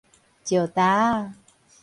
[0.43, 1.33] 石礁仔